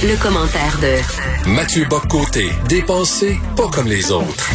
Le, 0.00 0.22
commentaire 0.22 0.78
de 0.80 1.50
Mathieu 1.50 1.84
Boccoté, 1.90 2.50
dépensé 2.68 3.36
pas 3.56 3.66
comme 3.68 3.88
les 3.88 4.12
autres. 4.12 4.48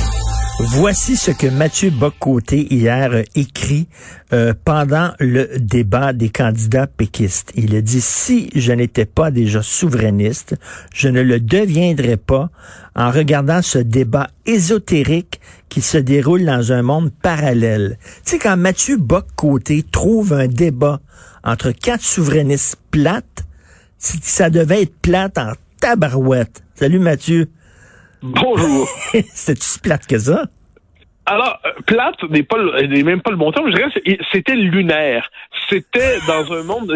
Voici 0.59 1.17
ce 1.17 1.31
que 1.31 1.47
Mathieu 1.47 1.89
Boccoté 1.89 2.73
hier 2.73 3.11
a 3.11 3.21
écrit 3.35 3.89
euh, 4.31 4.53
pendant 4.63 5.11
le 5.19 5.59
débat 5.59 6.13
des 6.13 6.29
candidats 6.29 6.87
péquistes. 6.87 7.51
Il 7.55 7.75
a 7.75 7.81
dit 7.81 7.99
si 7.99 8.51
je 8.55 8.71
n'étais 8.71 9.05
pas 9.05 9.31
déjà 9.31 9.61
souverainiste, 9.61 10.55
je 10.93 11.09
ne 11.09 11.21
le 11.21 11.41
deviendrais 11.41 12.17
pas 12.17 12.49
en 12.95 13.11
regardant 13.11 13.61
ce 13.61 13.79
débat 13.79 14.29
ésotérique 14.45 15.41
qui 15.67 15.81
se 15.81 15.97
déroule 15.97 16.45
dans 16.45 16.71
un 16.71 16.83
monde 16.83 17.11
parallèle. 17.21 17.97
Tu 18.23 18.31
sais 18.31 18.39
quand 18.39 18.55
Mathieu 18.55 18.95
Boccoté 18.95 19.83
trouve 19.91 20.31
un 20.31 20.47
débat 20.47 21.01
entre 21.43 21.71
quatre 21.71 22.03
souverainistes 22.03 22.77
plates, 22.91 23.43
ça 24.03 24.49
devait 24.49 24.83
être 24.83 25.01
plate 25.01 25.37
en 25.37 25.53
tabarouette. 25.79 26.63
Salut 26.75 26.99
Mathieu. 26.99 27.47
Bonjour. 28.21 28.87
C'est 29.33 29.61
si 29.61 29.79
plate 29.79 30.07
que 30.07 30.17
ça? 30.17 30.45
Alors, 31.25 31.57
euh, 31.65 31.71
plate 31.85 32.21
n'est 32.29 32.43
pas 32.43 32.57
n'est 32.81 33.03
même 33.03 33.21
pas 33.21 33.31
le 33.31 33.37
bon 33.37 33.51
terme. 33.51 33.69
Je 33.69 33.75
dirais 33.75 34.21
c'était 34.31 34.55
lunaire. 34.55 35.29
C'était 35.69 36.17
dans 36.27 36.51
un 36.51 36.63
monde, 36.63 36.93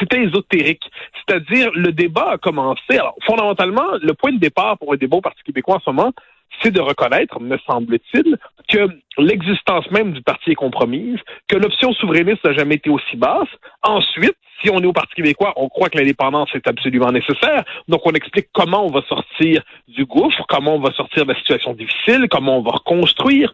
c'était 0.00 0.22
ésotérique. 0.22 0.82
C'est-à-dire, 1.26 1.70
le 1.74 1.92
débat 1.92 2.30
a 2.32 2.38
commencé. 2.38 2.80
Alors, 2.90 3.14
fondamentalement, 3.26 3.84
le 4.00 4.14
point 4.14 4.32
de 4.32 4.38
départ 4.38 4.78
pour 4.78 4.94
un 4.94 4.96
débat 4.96 5.18
au 5.18 5.20
Parti 5.20 5.42
québécois 5.44 5.76
en 5.76 5.80
ce 5.80 5.90
moment, 5.90 6.12
c'est 6.60 6.70
de 6.70 6.80
reconnaître, 6.80 7.40
me 7.40 7.58
semble-t-il, 7.66 8.36
que 8.68 8.88
l'existence 9.18 9.90
même 9.90 10.12
du 10.12 10.22
parti 10.22 10.52
est 10.52 10.54
compromise, 10.54 11.18
que 11.48 11.56
l'option 11.56 11.92
souverainiste 11.92 12.44
n'a 12.44 12.52
jamais 12.52 12.76
été 12.76 12.90
aussi 12.90 13.16
basse. 13.16 13.48
Ensuite, 13.82 14.36
si 14.62 14.70
on 14.70 14.80
est 14.80 14.86
au 14.86 14.92
Parti 14.92 15.14
québécois, 15.14 15.52
on 15.56 15.68
croit 15.68 15.88
que 15.88 15.98
l'indépendance 15.98 16.48
est 16.54 16.66
absolument 16.66 17.10
nécessaire. 17.10 17.64
Donc, 17.88 18.02
on 18.04 18.12
explique 18.12 18.48
comment 18.52 18.86
on 18.86 18.90
va 18.90 19.02
sortir 19.02 19.62
du 19.88 20.04
gouffre, 20.04 20.44
comment 20.48 20.76
on 20.76 20.80
va 20.80 20.92
sortir 20.92 21.26
de 21.26 21.32
la 21.32 21.38
situation 21.38 21.74
difficile, 21.74 22.28
comment 22.30 22.58
on 22.58 22.62
va 22.62 22.72
reconstruire. 22.72 23.52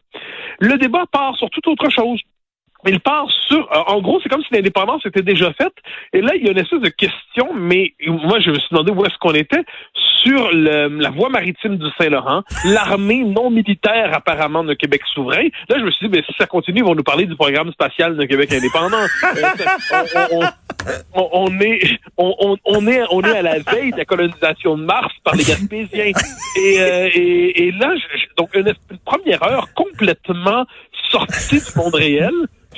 Le 0.61 0.77
débat 0.77 1.05
part 1.11 1.37
sur 1.37 1.49
toute 1.51 1.67
autre 1.67 1.89
chose. 1.91 2.21
Il 2.87 3.01
part 3.01 3.29
sur, 3.49 3.59
euh, 3.73 3.83
en 3.89 4.01
gros, 4.01 4.21
c'est 4.23 4.29
comme 4.29 4.43
si 4.43 4.55
l'indépendance 4.55 5.05
était 5.05 5.23
déjà 5.23 5.53
faite. 5.55 5.75
Et 6.13 6.21
là, 6.21 6.37
il 6.37 6.45
y 6.45 6.49
a 6.49 6.53
une 6.53 6.59
espèce 6.59 6.81
de 6.81 6.89
question, 6.89 7.53
mais 7.55 7.95
moi, 8.07 8.39
je 8.39 8.51
me 8.51 8.59
suis 8.59 8.69
demandé 8.71 8.93
où 8.93 9.05
est-ce 9.05 9.19
qu'on 9.19 9.35
était 9.35 9.65
sur 10.23 10.51
la 10.53 11.11
voie 11.11 11.29
maritime 11.29 11.77
du 11.77 11.87
Saint-Laurent, 11.99 12.43
l'armée 12.65 13.25
non 13.25 13.51
militaire 13.51 14.11
apparemment 14.13 14.65
de 14.65 14.75
Québec 14.75 15.03
souverain. 15.13 15.49
Là, 15.69 15.77
je 15.79 15.85
me 15.85 15.91
suis 15.91 16.09
dit, 16.09 16.17
mais 16.17 16.23
si 16.27 16.33
ça 16.39 16.47
continue, 16.47 16.79
ils 16.79 16.85
vont 16.85 16.95
nous 16.95 17.03
parler 17.03 17.27
du 17.27 17.37
programme 17.37 17.71
spatial 17.73 18.17
de 18.17 18.25
Québec 18.25 18.53
indépendant. 18.53 18.97
Euh, 20.87 20.95
on, 21.15 21.61
est, 21.61 21.81
on, 22.17 22.87
est, 22.87 23.03
on 23.11 23.23
est 23.23 23.37
à 23.37 23.43
la 23.43 23.59
veille 23.59 23.91
de 23.93 23.99
la 23.99 24.05
colonisation 24.05 24.77
de 24.77 24.85
Mars 24.85 25.13
par 25.25 25.35
les 25.35 25.45
Gaspésiens. 25.45 26.13
Et, 26.57 26.81
euh, 26.81 27.09
et, 27.13 27.73
là, 27.73 27.95
donc 28.37 28.55
une, 28.55 28.73
première 29.05 29.43
heure 29.43 29.69
complètement 29.75 30.67
sortie 31.11 31.59
du 31.59 31.79
monde 31.79 31.95
réel. 31.95 32.33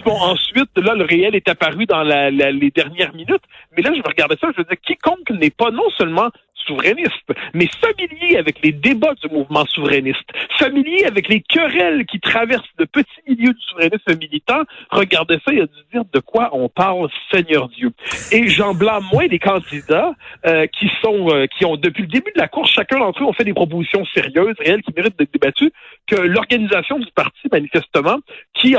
Bon, 0.04 0.12
ensuite, 0.12 0.70
là, 0.76 0.94
le 0.94 1.04
réel 1.04 1.34
est 1.34 1.48
apparu 1.48 1.84
dans 1.84 2.02
les 2.02 2.70
dernières 2.70 3.14
minutes. 3.14 3.42
Mais 3.76 3.82
là, 3.82 3.90
je 3.94 4.02
regardais 4.02 4.36
ça, 4.40 4.48
je 4.54 4.60
me 4.60 4.64
disais, 4.64 4.78
quiconque 4.82 5.30
n'est 5.30 5.50
pas 5.50 5.70
non 5.70 5.88
seulement 5.98 6.30
souverainiste, 6.70 7.32
mais 7.54 7.66
familier 7.80 8.36
avec 8.36 8.62
les 8.62 8.72
débats 8.72 9.14
du 9.22 9.28
mouvement 9.28 9.66
souverainiste, 9.66 10.28
familier 10.58 11.04
avec 11.04 11.28
les 11.28 11.40
querelles 11.40 12.06
qui 12.06 12.20
traversent 12.20 12.62
le 12.78 12.86
petit 12.86 13.20
milieu 13.26 13.52
du 13.52 13.60
souverainisme 13.68 14.16
militant, 14.20 14.62
regardez 14.90 15.38
ça 15.44 15.52
il 15.52 15.62
a 15.62 15.66
dû 15.66 15.82
dire 15.92 16.04
de 16.12 16.20
quoi 16.20 16.50
on 16.52 16.68
parle, 16.68 17.08
Seigneur 17.32 17.68
Dieu. 17.68 17.90
Et 18.32 18.48
j'en 18.48 18.74
blâme 18.74 19.04
moins 19.12 19.26
les 19.26 19.38
candidats 19.38 20.12
euh, 20.46 20.66
qui 20.66 20.88
sont, 21.02 21.28
euh, 21.30 21.46
qui 21.46 21.64
ont 21.64 21.76
depuis 21.76 22.02
le 22.02 22.08
début 22.08 22.32
de 22.34 22.40
la 22.40 22.48
course, 22.48 22.70
chacun 22.70 22.98
d'entre 22.98 23.22
eux 23.22 23.26
ont 23.26 23.32
fait 23.32 23.44
des 23.44 23.54
propositions 23.54 24.04
sérieuses, 24.14 24.54
réelles, 24.58 24.82
qui 24.82 24.92
méritent 24.94 25.18
d'être 25.18 25.32
débattues, 25.32 25.72
que 26.06 26.16
l'organisation 26.16 26.98
du 26.98 27.10
parti, 27.14 27.48
manifestement, 27.50 28.18
qui, 28.54 28.76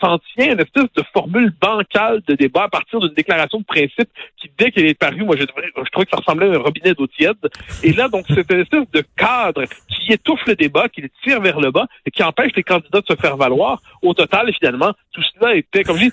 s'en 0.00 0.18
tient 0.34 0.52
une 0.52 0.60
espèce 0.60 0.92
de 0.96 1.02
formule 1.12 1.52
bancale 1.60 2.22
de 2.26 2.34
débat 2.34 2.64
à 2.64 2.68
partir 2.68 3.00
d'une 3.00 3.14
déclaration 3.14 3.58
de 3.58 3.64
principe 3.64 4.08
qui, 4.40 4.50
dès 4.58 4.70
qu'elle 4.70 4.86
est 4.86 4.98
parue, 4.98 5.24
moi, 5.24 5.36
je, 5.36 5.42
je 5.42 6.02
que 6.04 6.10
ça 6.10 6.18
ressemblait 6.18 6.46
à 6.46 6.54
un 6.54 6.58
robinet 6.58 6.94
tiède. 7.06 7.36
Et 7.82 7.92
là, 7.92 8.08
donc, 8.08 8.26
c'est 8.28 8.50
une 8.50 8.60
espèce 8.60 8.90
de 8.92 9.04
cadre 9.16 9.64
qui 9.88 10.12
étouffe 10.12 10.44
le 10.46 10.54
débat, 10.54 10.88
qui 10.88 11.00
le 11.00 11.10
tire 11.22 11.40
vers 11.40 11.60
le 11.60 11.70
bas 11.70 11.86
et 12.06 12.10
qui 12.10 12.22
empêche 12.22 12.52
les 12.56 12.62
candidats 12.62 13.00
de 13.00 13.06
se 13.06 13.20
faire 13.20 13.36
valoir. 13.36 13.80
Au 14.02 14.14
total, 14.14 14.52
finalement, 14.58 14.92
tout 15.12 15.22
cela 15.34 15.54
était, 15.54 15.84
comme 15.84 15.96
je 15.96 16.04
dis, 16.04 16.12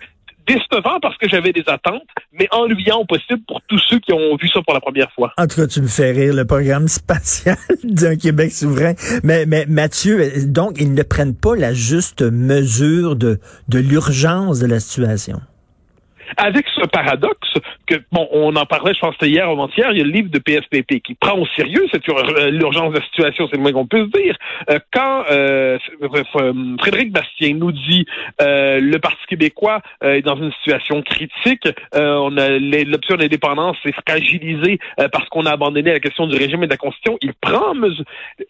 décevant 0.49 0.99
parce 1.01 1.17
que 1.17 1.29
j'avais 1.29 1.53
des 1.53 1.63
attentes, 1.67 2.07
mais 2.33 2.47
ennuyant 2.51 2.99
au 2.99 3.05
possible 3.05 3.41
pour 3.47 3.61
tous 3.67 3.79
ceux 3.87 3.99
qui 3.99 4.13
ont 4.13 4.35
vu 4.35 4.47
ça 4.49 4.61
pour 4.61 4.73
la 4.73 4.81
première 4.81 5.11
fois. 5.11 5.31
En 5.37 5.47
tout 5.47 5.57
cas, 5.57 5.67
tu 5.67 5.81
me 5.81 5.87
fais 5.87 6.11
rire, 6.11 6.33
le 6.33 6.45
programme 6.45 6.87
spatial 6.99 7.57
d'un 7.83 8.15
Québec 8.15 8.51
souverain. 8.51 8.93
Mais, 9.23 9.45
mais 9.45 9.65
Mathieu, 9.67 10.31
donc, 10.47 10.77
ils 10.79 10.93
ne 10.93 11.03
prennent 11.03 11.35
pas 11.35 11.55
la 11.55 11.73
juste 11.73 12.21
mesure 12.21 13.15
de, 13.15 13.39
de 13.67 13.79
l'urgence 13.79 14.59
de 14.59 14.65
la 14.65 14.79
situation? 14.79 15.39
Avec 16.37 16.65
ce 16.75 16.85
paradoxe 16.87 17.53
que, 17.87 17.95
bon, 18.11 18.27
on 18.31 18.55
en 18.55 18.65
parlait, 18.65 18.93
je 18.93 18.99
pense, 18.99 19.15
hier 19.21 19.47
ou 19.49 19.53
avant-hier, 19.53 19.91
il 19.91 19.97
y 19.97 20.01
a 20.01 20.03
le 20.03 20.11
livre 20.11 20.29
de 20.29 20.39
PSPP 20.39 21.01
qui 21.03 21.15
prend 21.15 21.37
au 21.37 21.45
sérieux 21.55 21.85
cette 21.91 22.07
euh, 22.09 22.49
l'urgence 22.49 22.93
de 22.93 22.99
la 22.99 23.05
situation, 23.05 23.47
c'est 23.49 23.57
le 23.57 23.61
moins 23.61 23.71
qu'on 23.71 23.87
peut 23.87 24.05
se 24.05 24.21
dire. 24.21 24.35
Euh, 24.69 24.79
quand 24.91 25.23
euh, 25.31 25.77
Frédéric 26.79 27.11
Bastien 27.11 27.55
nous 27.55 27.71
dit 27.71 28.05
le 28.39 28.97
Parti 28.97 29.17
québécois 29.27 29.81
est 30.01 30.21
dans 30.21 30.35
une 30.35 30.51
situation 30.53 31.01
critique, 31.01 31.67
on 31.93 32.37
a 32.37 32.49
l'option 32.49 33.15
d'indépendance 33.15 33.77
est 33.85 33.93
fragilisée 34.07 34.79
parce 35.11 35.27
qu'on 35.29 35.45
a 35.45 35.51
abandonné 35.51 35.91
la 35.91 35.99
question 35.99 36.27
du 36.27 36.37
régime 36.37 36.63
et 36.63 36.67
de 36.67 36.71
la 36.71 36.77
Constitution, 36.77 37.17
il 37.21 37.33
prend 37.33 37.73
mesure. 37.73 38.05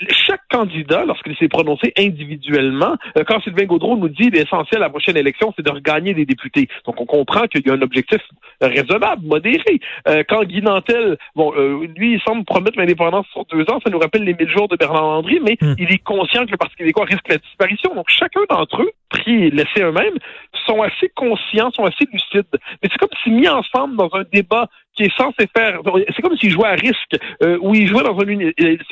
Chaque 0.10 0.42
candidat, 0.50 1.06
lorsqu'il 1.06 1.36
s'est 1.38 1.48
prononcé 1.48 1.94
individuellement, 1.98 2.96
quand 3.28 3.42
Sylvain 3.42 3.66
Gaudreau 3.66 3.98
nous 3.98 4.10
dit 4.10 4.30
l'essentiel 4.30 4.82
à 4.82 4.86
la 4.86 4.90
prochaine 4.90 5.18
élection, 5.18 5.54
c'est 5.56 5.66
de 5.66 5.72
regagner 5.72 6.14
des 6.14 6.26
députés. 6.26 6.68
Donc 6.86 7.00
on 7.02 7.06
comprend 7.06 7.48
qu'il 7.48 7.62
y 7.70 7.72
a 7.72 7.76
un 7.76 7.82
objectif 7.82 8.22
raisonnable, 8.62 9.26
modéré. 9.26 9.80
Euh, 10.08 10.24
quand 10.28 10.44
Guy 10.44 10.62
Nantel, 10.62 11.18
bon, 11.36 11.54
euh, 11.56 11.88
lui, 11.96 12.14
il 12.14 12.22
semble 12.22 12.44
promettre 12.46 12.78
l'indépendance 12.78 13.26
sur 13.32 13.46
deux 13.46 13.64
ans, 13.72 13.80
ça 13.84 13.90
nous 13.90 14.00
rappelle 14.00 14.24
les 14.24 14.34
mille 14.34 14.50
jours 14.50 14.68
de 14.68 14.76
Bernard 14.76 15.04
Landry, 15.04 15.40
mais 15.42 15.58
hmm. 15.62 15.76
il 15.78 15.92
est 15.92 16.04
conscient 16.04 16.46
que 16.46 16.52
le 16.52 16.58
Parti 16.58 16.76
québécois 16.76 17.06
risque 17.06 17.28
la 17.28 17.38
disparition. 17.38 17.96
Donc, 17.96 18.06
chacun 18.10 18.42
d'entre 18.50 18.82
eux, 18.82 18.92
pris 19.10 19.50
laissés 19.52 19.82
eux-mêmes, 19.82 20.18
sont 20.66 20.82
assez 20.82 21.10
conscients, 21.16 21.72
sont 21.72 21.86
assez 21.86 22.06
lucides. 22.12 22.48
Mais 22.54 22.90
c'est 22.92 22.98
comme 22.98 23.10
si 23.24 23.30
mis 23.30 23.48
ensemble 23.48 23.98
dans 23.98 24.10
un 24.14 24.24
débat 24.32 24.68
qui 24.96 25.04
est 25.04 25.18
censé 25.18 25.48
faire. 25.56 25.80
C'est 26.16 26.22
comme 26.22 26.38
s'ils 26.38 26.52
jouaient 26.52 26.68
à 26.68 26.76
risque, 26.76 27.16
euh, 27.44 27.58
où 27.62 27.74
ils 27.74 27.88
jouaient 27.88 28.04
dans 28.04 28.20
un. 28.20 28.52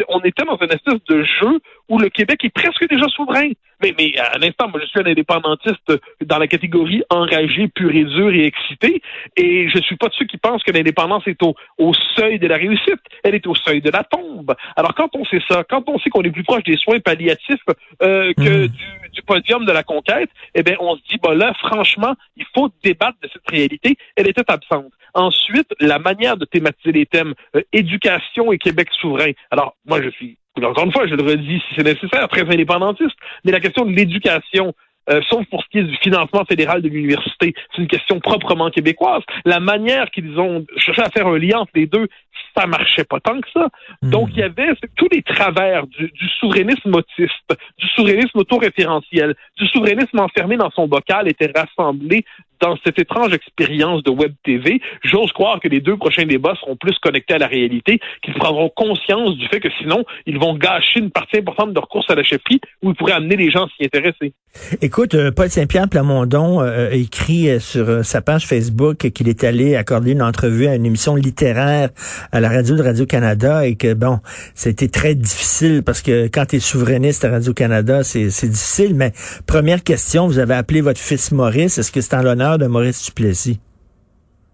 On 0.09 0.19
était 0.21 0.45
dans 0.45 0.57
une 0.57 0.71
espèce 0.71 1.03
de 1.09 1.23
jeu 1.23 1.59
où 1.89 1.99
le 1.99 2.09
Québec 2.09 2.43
est 2.43 2.49
presque 2.49 2.87
déjà 2.89 3.07
souverain. 3.09 3.49
Mais, 3.83 3.93
mais 3.97 4.17
à 4.17 4.37
l'instant, 4.39 4.69
moi, 4.69 4.79
je 4.81 4.87
suis 4.87 4.99
un 4.99 5.05
indépendantiste 5.05 5.93
dans 6.25 6.39
la 6.39 6.47
catégorie 6.47 7.03
enragé, 7.09 7.67
pur 7.67 7.93
et 7.93 8.05
dur 8.05 8.31
et 8.31 8.45
excité. 8.45 9.01
Et 9.35 9.69
je 9.69 9.79
suis 9.81 9.97
pas 9.97 10.07
de 10.07 10.13
ceux 10.13 10.25
qui 10.25 10.37
pensent 10.37 10.63
que 10.63 10.71
l'indépendance 10.71 11.27
est 11.27 11.41
au, 11.43 11.55
au 11.77 11.93
seuil 12.15 12.39
de 12.39 12.47
la 12.47 12.55
réussite. 12.55 13.01
Elle 13.23 13.35
est 13.35 13.45
au 13.45 13.53
seuil 13.53 13.81
de 13.81 13.91
la 13.91 14.03
tombe. 14.03 14.55
Alors, 14.75 14.95
quand 14.95 15.09
on 15.15 15.25
sait 15.25 15.41
ça, 15.47 15.63
quand 15.69 15.83
on 15.89 15.99
sait 15.99 16.09
qu'on 16.09 16.23
est 16.23 16.31
plus 16.31 16.43
proche 16.43 16.63
des 16.63 16.77
soins 16.77 16.99
palliatifs 16.99 17.61
euh, 18.01 18.33
que 18.33 18.65
mmh. 18.65 18.67
du, 18.67 19.06
du, 19.17 19.21
podium 19.23 19.65
de 19.65 19.71
la 19.71 19.83
conquête, 19.83 20.29
eh 20.53 20.63
bien, 20.63 20.75
on 20.79 20.95
se 20.95 21.01
dit, 21.09 21.17
bah 21.21 21.33
là, 21.33 21.53
franchement, 21.59 22.15
il 22.35 22.45
faut 22.53 22.69
débattre 22.83 23.17
de 23.21 23.29
cette 23.31 23.49
réalité. 23.49 23.95
Elle 24.15 24.27
était 24.27 24.43
absente. 24.47 24.91
Ensuite, 25.13 25.67
la 25.79 25.99
manière 25.99 26.37
de 26.37 26.45
thématiser 26.45 26.91
les 26.91 27.05
thèmes 27.05 27.33
euh, 27.55 27.61
éducation 27.73 28.51
et 28.51 28.57
Québec 28.57 28.89
souverain. 28.99 29.31
Alors, 29.51 29.75
moi, 29.85 30.01
je 30.01 30.09
suis 30.09 30.37
encore 30.65 30.85
une 30.85 30.91
fois, 30.91 31.05
je 31.07 31.13
le 31.13 31.23
redis 31.23 31.61
si 31.67 31.75
c'est 31.75 31.83
nécessaire, 31.83 32.27
très 32.29 32.41
indépendantiste, 32.41 33.15
mais 33.45 33.51
la 33.51 33.59
question 33.59 33.85
de 33.85 33.91
l'éducation, 33.91 34.73
euh, 35.09 35.21
sauf 35.29 35.45
pour 35.49 35.63
ce 35.63 35.69
qui 35.69 35.79
est 35.79 35.83
du 35.83 35.95
financement 35.97 36.43
fédéral 36.45 36.81
de 36.81 36.89
l'université. 36.89 37.53
C'est 37.75 37.81
une 37.81 37.87
question 37.87 38.19
proprement 38.19 38.69
québécoise. 38.69 39.23
La 39.45 39.59
manière 39.59 40.09
qu'ils 40.11 40.39
ont 40.39 40.65
cherché 40.77 41.01
à 41.01 41.09
faire 41.09 41.27
un 41.27 41.37
lien 41.37 41.59
entre 41.59 41.71
les 41.75 41.87
deux, 41.87 42.07
ça 42.55 42.67
marchait 42.67 43.03
pas 43.03 43.19
tant 43.19 43.39
que 43.39 43.49
ça. 43.53 43.67
Hmm. 44.01 44.09
Donc, 44.09 44.29
il 44.33 44.39
y 44.39 44.43
avait 44.43 44.69
tous 44.95 45.07
les 45.11 45.21
travers 45.21 45.85
du, 45.87 46.11
du 46.11 46.27
souverainisme 46.39 46.93
autiste, 46.93 47.57
du 47.77 47.87
souverainisme 47.89 48.39
autoréférentiel, 48.39 49.35
du 49.57 49.67
souverainisme 49.67 50.19
enfermé 50.19 50.57
dans 50.57 50.71
son 50.71 50.87
bocal 50.87 51.27
étaient 51.27 51.51
rassemblés 51.55 52.25
dans 52.59 52.77
cette 52.83 52.99
étrange 52.99 53.33
expérience 53.33 54.03
de 54.03 54.11
Web 54.11 54.33
TV. 54.43 54.81
J'ose 55.03 55.31
croire 55.31 55.59
que 55.59 55.67
les 55.67 55.79
deux 55.79 55.97
prochains 55.97 56.25
débats 56.25 56.55
seront 56.59 56.75
plus 56.75 56.97
connectés 56.99 57.35
à 57.35 57.37
la 57.37 57.47
réalité, 57.47 57.99
qu'ils 58.23 58.33
prendront 58.33 58.69
conscience 58.69 59.35
du 59.37 59.47
fait 59.47 59.59
que 59.59 59.69
sinon, 59.79 60.03
ils 60.25 60.37
vont 60.37 60.55
gâcher 60.55 60.99
une 60.99 61.11
partie 61.11 61.37
importante 61.37 61.69
de 61.69 61.75
leur 61.75 61.87
course 61.87 62.09
à 62.09 62.15
la 62.15 62.23
chefferie 62.23 62.59
où 62.81 62.89
ils 62.89 62.95
pourraient 62.95 63.13
amener 63.13 63.35
les 63.35 63.51
gens 63.51 63.65
à 63.65 63.67
s'y 63.77 63.85
intéresser. 63.85 64.33
Écoute, 64.81 65.13
euh, 65.13 65.31
Paul 65.31 65.49
Saint-Pierre 65.49 65.87
Plamondon 65.87 66.61
euh, 66.61 66.89
écrit 66.91 67.49
euh, 67.49 67.59
sur 67.59 68.03
sa 68.03 68.21
page 68.21 68.47
Facebook 68.47 68.97
qu'il 69.11 69.29
est 69.29 69.43
allé 69.43 69.75
accorder 69.75 70.11
une 70.11 70.21
entrevue 70.21 70.67
à 70.67 70.75
une 70.75 70.85
émission 70.85 71.15
littéraire 71.15 71.89
à 72.31 72.39
la 72.39 72.49
radio 72.49 72.75
de 72.75 72.81
Radio-Canada 72.81 73.65
et 73.65 73.75
que, 73.75 73.93
bon, 73.93 74.19
c'était 74.55 74.87
très 74.87 75.15
difficile 75.15 75.83
parce 75.83 76.01
que 76.01 76.27
quand 76.27 76.45
tu 76.47 76.57
es 76.57 76.59
souverainiste 76.59 77.25
à 77.25 77.29
Radio-Canada, 77.29 78.03
c'est 78.03 78.25
difficile. 78.25 78.95
Mais 78.95 79.11
première 79.45 79.83
question, 79.83 80.27
vous 80.27 80.39
avez 80.39 80.55
appelé 80.55 80.81
votre 80.81 80.99
fils 80.99 81.31
Maurice. 81.31 81.77
Est-ce 81.77 81.91
que 81.91 82.01
c'est 82.01 82.15
en 82.15 82.21
l'honneur 82.21 82.46
de 82.55 82.67
Maurice 82.67 83.05
Duplessis? 83.05 83.59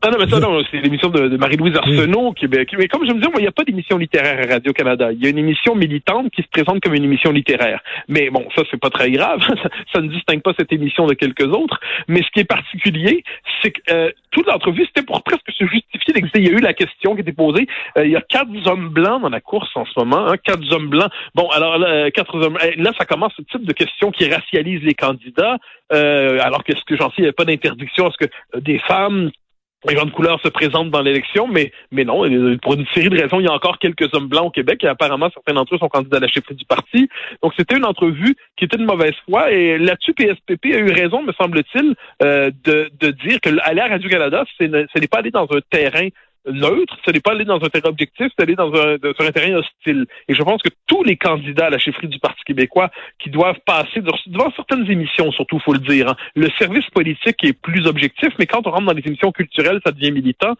Ah 0.06 0.10
non, 0.10 0.18
mais 0.20 0.30
ça, 0.30 0.38
non, 0.42 0.62
c'est 0.70 0.82
l'émission 0.82 1.08
de, 1.08 1.38
Marie-Louise 1.38 1.78
Arsenault. 1.78 2.34
Qui, 2.34 2.48
mais 2.50 2.66
comme 2.90 3.08
je 3.08 3.14
me 3.14 3.20
disais, 3.20 3.32
il 3.38 3.42
n'y 3.42 3.48
a 3.48 3.54
pas 3.54 3.64
d'émission 3.64 3.98
littéraire 3.98 4.38
à 4.38 4.54
Radio-Canada. 4.56 5.14
Il 5.14 5.24
y 5.24 5.28
a 5.28 5.30
une 5.30 5.38
émission 5.38 5.76
militante 5.76 6.30
qui 6.32 6.42
se 6.42 6.50
présente 6.50 6.82
comme 6.82 6.94
une 6.94 7.06
émission 7.06 7.32
littéraire. 7.32 7.80
Mais 8.10 8.30
bon, 8.30 8.46
ça, 8.54 8.64
c'est 8.70 8.80
pas 8.80 8.90
très 8.90 9.12
grave. 9.12 9.40
ça, 9.94 10.02
ne 10.02 10.10
distingue 10.10 10.42
pas 10.42 10.52
cette 10.60 10.74
émission 10.74 11.08
de 11.08 11.14
quelques 11.14 11.48
autres. 11.48 11.80
Mais 12.10 12.22
ce 12.22 12.30
qui 12.32 12.42
est 12.42 12.44
particulier, 12.44 13.24
c'est 13.62 13.72
que 13.72 13.80
euh, 13.92 14.12
toute 14.32 14.46
l'entrevue, 14.48 14.86
c'était 14.88 15.06
pour 15.06 15.24
presque 15.24 15.50
se 15.58 15.66
justifier 15.66 16.14
d'exister. 16.14 16.40
Il 16.40 16.48
y 16.50 16.52
a 16.52 16.58
eu 16.58 16.62
la 16.62 16.74
question 16.74 17.16
qui 17.16 17.22
était 17.22 17.32
posée. 17.32 17.66
Euh, 17.98 18.06
il 18.06 18.12
y 18.12 18.18
a 18.18 18.22
quatre 18.22 18.50
hommes 18.66 18.90
blancs 18.90 19.22
dans 19.22 19.30
la 19.30 19.40
course 19.40 19.72
en 19.76 19.86
ce 19.86 19.94
moment. 19.96 20.28
Hein, 20.28 20.36
quatre 20.44 20.70
hommes 20.74 20.90
blancs. 20.90 21.12
Bon, 21.34 21.48
alors 21.52 21.78
là, 21.78 22.12
quatre 22.12 22.36
hommes... 22.36 22.58
Eh, 22.62 22.76
là, 22.76 22.92
ça 22.98 23.06
commence 23.06 23.32
ce 23.38 23.44
type 23.44 23.66
de 23.66 23.72
question 23.72 24.12
qui 24.12 24.30
racialise 24.30 24.84
les 24.84 24.96
candidats. 24.96 25.60
Euh, 25.94 26.40
alors 26.42 26.66
que 26.66 26.76
ce 26.76 26.84
que 26.84 26.98
j'en 26.98 27.08
sais, 27.10 27.16
il 27.20 27.22
n'y 27.22 27.28
avait 27.28 27.34
pas 27.34 27.46
d'interdiction 27.46 28.08
à 28.08 28.12
ce 28.12 28.26
que 28.26 28.60
des 28.60 28.80
femmes 28.80 29.32
les 29.88 29.97
gens 29.97 30.06
de 30.06 30.12
couleur 30.12 30.39
se 30.41 30.47
présentent 30.47 30.91
dans 30.91 31.01
l'élection, 31.01 31.47
mais, 31.47 31.71
mais 31.91 32.03
non, 32.03 32.24
pour 32.62 32.74
une 32.75 32.85
série 32.94 33.09
de 33.09 33.21
raisons, 33.21 33.39
il 33.39 33.45
y 33.45 33.50
a 33.50 33.53
encore 33.53 33.80
quelques 33.80 34.13
hommes 34.13 34.27
blancs 34.27 34.47
au 34.47 34.51
Québec 34.51 34.83
et 34.83 34.88
apparemment 34.88 35.30
certains 35.33 35.53
d'entre 35.53 35.75
eux 35.75 35.77
sont 35.77 35.89
candidats 35.89 36.18
à 36.18 36.21
la 36.21 36.27
chefferie 36.27 36.56
du 36.56 36.65
parti. 36.65 37.09
Donc 37.41 37.53
c'était 37.57 37.77
une 37.77 37.85
entrevue 37.85 38.35
qui 38.57 38.65
était 38.65 38.77
de 38.77 38.85
mauvaise 38.85 39.15
foi 39.30 39.51
et 39.51 39.77
là-dessus, 39.77 40.13
PSPP 40.13 40.65
a 40.74 40.80
eu 40.80 40.91
raison, 40.91 41.21
me 41.24 41.33
semble-t-il, 41.33 41.95
euh, 42.21 42.51
de, 42.63 42.89
de 43.00 43.12
dire 43.12 43.39
que 43.41 43.50
aller 43.63 43.81
à 43.81 43.88
Radio-Canada, 43.88 44.45
ce 44.57 44.63
n'est 44.65 45.07
pas 45.07 45.19
aller 45.19 45.31
dans 45.31 45.47
un 45.51 45.59
terrain 45.69 46.07
neutre, 46.45 46.98
ce 47.06 47.12
n'est 47.12 47.19
pas 47.19 47.31
aller 47.31 47.45
dans 47.45 47.63
un 47.63 47.69
terrain 47.69 47.90
objectif, 47.90 48.28
c'est 48.36 48.44
aller 48.44 48.56
dans 48.56 48.74
un, 48.74 48.98
sur 48.98 49.25
un 49.25 49.31
terrain 49.31 49.56
hostile. 49.56 50.06
Et 50.28 50.36
je 50.36 50.44
pense 50.44 50.62
que 50.62 50.69
tous 50.88 51.04
les 51.04 51.16
candidats 51.16 51.68
à 51.68 51.69
la 51.69 51.78
chefferie 51.78 52.07
du 52.07 52.19
Parti 52.19 52.42
québécois 52.45 52.90
qui 53.19 53.30
doivent 53.30 53.60
passer 53.66 54.01
devant 54.01 54.51
certaines 54.56 54.90
émissions, 54.90 55.31
surtout, 55.31 55.60
faut 55.60 55.74
le 55.74 55.80
dire, 55.80 56.10
hein, 56.10 56.16
le 56.36 56.50
service 56.60 56.90
politique 56.90 57.44
est 57.44 57.54
plus 57.54 57.88
objectif, 57.88 58.30
mais 58.40 58.45
quand 58.45 58.66
on 58.68 58.72
rentre 58.72 58.86
dans 58.86 58.94
les 58.94 59.06
émissions 59.06 59.31
culturelles, 59.31 59.80
ça 59.86 59.92
devient 59.92 60.12
militant. 60.12 60.56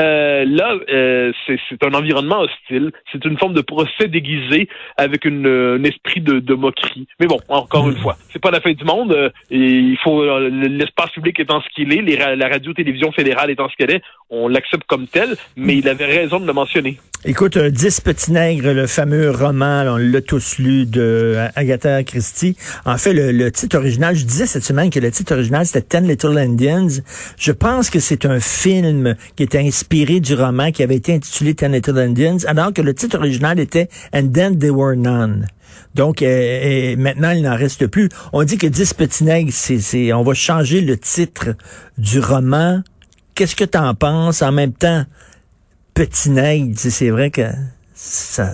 Euh, 0.00 0.44
là, 0.44 0.74
euh, 0.92 1.32
c'est 1.46 1.84
un 1.84 1.94
environnement 1.94 2.40
hostile. 2.40 2.90
C'est 3.12 3.24
une 3.24 3.38
forme 3.38 3.54
de 3.54 3.60
procès 3.60 4.08
déguisé 4.08 4.68
avec 4.96 5.24
une, 5.24 5.46
un 5.46 5.84
esprit 5.84 6.20
de, 6.20 6.40
de, 6.40 6.54
moquerie. 6.54 7.06
Mais 7.20 7.26
bon, 7.26 7.38
encore 7.48 7.88
une 7.88 7.96
fois, 7.96 8.16
c'est 8.32 8.40
pas 8.40 8.50
la 8.50 8.60
fin 8.60 8.72
du 8.72 8.84
monde. 8.84 9.12
Euh, 9.12 9.30
et 9.50 9.58
il 9.58 9.98
faut 10.02 10.24
l'espace 10.48 11.10
public 11.10 11.38
étant 11.38 11.60
ce 11.60 11.68
qu'il 11.74 11.92
est, 11.92 12.02
les, 12.02 12.16
la 12.16 12.48
radio-télévision 12.48 13.12
fédérale 13.12 13.50
étant 13.50 13.68
ce 13.68 13.76
qu'elle 13.76 13.94
est, 13.94 14.02
on 14.30 14.48
l'accepte 14.48 14.84
comme 14.88 15.06
tel. 15.06 15.36
Mais 15.56 15.76
il 15.76 15.88
avait 15.88 16.06
raison 16.06 16.40
de 16.40 16.46
le 16.46 16.52
mentionner. 16.52 16.98
Écoute, 17.26 17.56
Dix 17.56 18.00
petits 18.00 18.32
nègres, 18.32 18.72
le 18.72 18.86
fameux 18.86 19.30
roman, 19.30 19.84
on 19.88 19.96
l'a 19.96 20.20
tous 20.20 20.58
lu 20.58 20.84
de 20.84 21.36
Agatha 21.54 22.02
Christie. 22.02 22.56
En 22.84 22.98
fait, 22.98 23.14
le, 23.14 23.32
le, 23.32 23.50
titre 23.50 23.78
original, 23.78 24.14
je 24.14 24.24
disais 24.24 24.46
cette 24.46 24.64
semaine 24.64 24.90
que 24.90 24.98
le 24.98 25.10
titre 25.10 25.32
original 25.32 25.64
c'était 25.64 25.80
Ten 25.80 26.06
Little 26.06 26.36
Indians. 26.36 27.00
Je 27.38 27.52
pense 27.52 27.88
que 27.88 27.98
c'est 27.98 28.26
un 28.26 28.40
film 28.40 29.14
qui 29.36 29.42
était 29.42 29.60
inspiré 29.60 29.83
du 29.88 30.34
roman 30.34 30.72
qui 30.72 30.82
avait 30.82 30.96
été 30.96 31.14
intitulé 31.14 31.54
Ten 31.54 31.72
Little 31.72 31.98
Indians, 31.98 32.38
alors 32.46 32.72
que 32.72 32.82
le 32.82 32.94
titre 32.94 33.18
original 33.18 33.58
était 33.60 33.88
And 34.12 34.28
Then 34.32 34.58
There 34.58 34.72
Were 34.72 34.96
None. 34.96 35.46
Donc 35.94 36.22
euh, 36.22 36.96
maintenant, 36.96 37.30
il 37.30 37.42
n'en 37.42 37.56
reste 37.56 37.86
plus. 37.86 38.08
On 38.32 38.42
dit 38.44 38.58
que 38.58 38.66
10 38.66 38.94
petits 38.94 39.24
nègres, 39.24 39.52
c'est, 39.52 40.12
on 40.12 40.22
va 40.22 40.34
changer 40.34 40.80
le 40.80 40.96
titre 40.96 41.50
du 41.98 42.18
roman. 42.20 42.82
Qu'est-ce 43.34 43.56
que 43.56 43.64
tu 43.64 43.78
en 43.78 43.94
penses? 43.94 44.42
En 44.42 44.52
même 44.52 44.72
temps, 44.72 45.04
petit 45.94 46.30
nègre, 46.30 46.74
c'est 46.76 47.10
vrai 47.10 47.30
que 47.30 47.42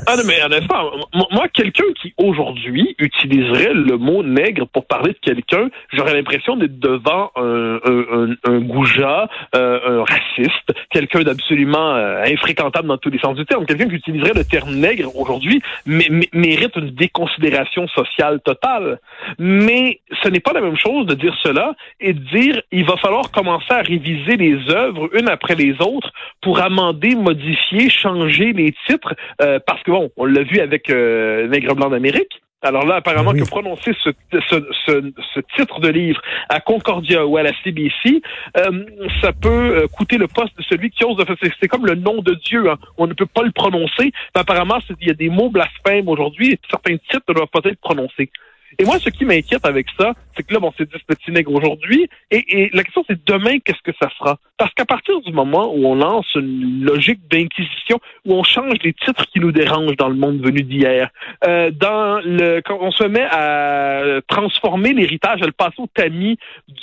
ah 0.07 0.17
non, 0.17 0.23
mais 0.27 0.43
honnêtement, 0.43 0.91
moi, 1.31 1.49
quelqu'un 1.49 1.85
qui 2.01 2.13
aujourd'hui 2.19 2.95
utiliserait 2.99 3.73
le 3.73 3.97
mot 3.97 4.23
nègre 4.23 4.67
pour 4.67 4.87
parler 4.87 5.13
de 5.13 5.19
quelqu'un, 5.23 5.71
j'aurais 5.95 6.13
l'impression 6.13 6.57
d'être 6.57 6.79
devant 6.79 7.31
un, 7.37 7.81
un, 7.85 8.35
un, 8.45 8.59
goujat, 8.61 9.29
euh, 9.55 10.01
un 10.01 10.05
raciste, 10.05 10.73
quelqu'un 10.91 11.23
d'absolument 11.23 11.95
euh, 11.95 12.23
infréquentable 12.25 12.89
dans 12.89 12.99
tous 12.99 13.09
les 13.09 13.19
sens 13.19 13.35
du 13.35 13.47
terme. 13.47 13.65
Quelqu'un 13.65 13.89
qui 13.89 13.95
utiliserait 13.95 14.35
le 14.35 14.45
terme 14.45 14.75
nègre 14.75 15.17
aujourd'hui 15.17 15.63
mérite 15.87 16.77
une 16.77 16.91
déconsidération 16.91 17.89
sociale 17.89 18.41
totale. 18.41 19.01
Mais 19.39 20.01
ce 20.23 20.29
n'est 20.29 20.41
pas 20.41 20.53
la 20.53 20.61
même 20.61 20.77
chose 20.77 21.07
de 21.07 21.15
dire 21.15 21.35
cela 21.43 21.75
et 21.99 22.13
de 22.13 22.19
dire 22.19 22.61
il 22.73 22.85
va 22.85 22.99
falloir 22.99 23.31
commencer 23.31 23.73
à 23.73 23.81
réviser 23.81 24.37
les 24.37 24.59
œuvres 24.69 25.09
une 25.15 25.29
après 25.29 25.55
les 25.55 25.75
autres 25.81 26.11
pour 26.43 26.61
amender, 26.61 27.15
modifier, 27.15 27.89
changer 27.89 28.53
les 28.53 28.75
titres 28.87 29.15
euh, 29.43 29.59
parce 29.65 29.83
que 29.83 29.91
bon, 29.91 30.11
on 30.17 30.25
l'a 30.25 30.43
vu 30.43 30.61
avec 30.61 30.91
euh, 30.91 31.49
Nègre 31.49 31.75
blanc 31.75 31.91
d'Amérique. 31.91 32.41
Alors 32.63 32.85
là, 32.85 32.97
apparemment, 32.97 33.33
que 33.33 33.49
prononcer 33.49 33.93
ce, 34.05 34.11
ce, 34.33 34.57
ce, 34.87 35.41
titre 35.57 35.81
de 35.81 35.89
livre 35.89 36.21
à 36.51 36.61
Concordia 36.61 37.25
ou 37.25 37.39
à 37.39 37.43
la 37.43 37.53
CBC, 37.65 38.21
euh, 38.59 38.85
ça 39.23 39.33
peut 39.33 39.87
coûter 39.97 40.19
le 40.19 40.29
poste 40.29 40.59
de 40.59 40.63
celui 40.65 40.91
qui 40.91 41.03
ose 41.05 41.17
de 41.17 41.25
faire. 41.25 41.37
C'est 41.59 41.69
comme 41.69 41.87
le 41.87 41.95
nom 41.95 42.21
de 42.21 42.35
Dieu. 42.35 42.69
Hein. 42.71 42.77
On 42.99 43.07
ne 43.07 43.15
peut 43.15 43.25
pas 43.25 43.43
le 43.43 43.51
prononcer. 43.51 44.13
Mais 44.35 44.43
apparemment, 44.43 44.79
il 45.01 45.09
y 45.09 45.11
a 45.11 45.15
des 45.15 45.31
mots 45.31 45.49
blasphèmes 45.49 46.09
aujourd'hui 46.09 46.53
et 46.53 46.61
certains 46.69 46.99
titres 46.99 47.25
ne 47.31 47.35
doivent 47.35 47.49
pas 47.49 47.61
être 47.65 47.81
prononcés. 47.81 48.31
Et 48.79 48.85
moi, 48.85 48.99
ce 48.99 49.11
qui 49.11 49.25
m'inquiète 49.25 49.67
avec 49.67 49.87
ça, 49.99 50.15
c'est 50.37 50.43
que 50.43 50.55
là, 50.55 50.61
bon, 50.61 50.73
c'est 50.79 50.91
10 50.91 50.99
petits 51.07 51.33
nègres 51.33 51.53
aujourd'hui. 51.55 52.09
Et, 52.31 52.45
et, 52.49 52.71
la 52.73 52.83
question, 52.85 53.05
c'est 53.09 53.25
demain, 53.27 53.59
qu'est-ce 53.59 53.83
que 53.83 53.97
ça 54.01 54.09
sera? 54.19 54.39
Parce 54.57 54.73
qu'à 54.75 54.85
partir 54.85 55.21
du 55.21 55.33
moment 55.33 55.75
où 55.75 55.87
on 55.87 55.97
lance 55.97 56.27
une 56.35 56.85
logique 56.85 57.21
d'inquisition, 57.31 57.99
où 58.25 58.35
on 58.35 58.45
change 58.45 58.75
les 58.83 58.93
titres 58.93 59.27
qui 59.33 59.41
nous 59.41 59.53
dérangent 59.53 59.97
dans 59.97 60.09
le 60.09 60.15
monde 60.15 60.41
venu 60.41 60.63
d'hier, 60.63 61.11
euh, 61.47 61.71
dans 61.71 62.21
le, 62.25 62.61
quand 62.61 62.79
on 62.81 62.91
se 62.91 63.05
met 63.05 63.27
à 63.31 64.21
transformer 64.29 64.93
l'héritage, 64.93 65.43
à 65.43 65.47
le 65.47 65.53
passer 65.53 65.77
au 65.79 65.87
tamis 65.87 66.39